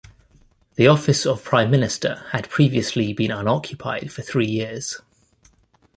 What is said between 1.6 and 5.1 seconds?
Minister had previously been unoccupied for three years.